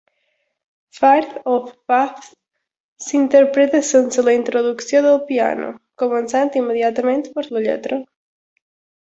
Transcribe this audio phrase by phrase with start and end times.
[0.99, 2.31] "Firth of Fifth"
[3.09, 5.69] s'interpreta sense la introducció del piano,
[6.05, 8.03] començant immediatament per la lletra.